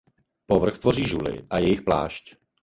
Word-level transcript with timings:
Povrch 0.45 0.77
tvoří 0.79 1.07
žuly 1.07 1.43
a 1.49 1.57
jejich 1.57 1.81
plášť. 1.81 2.35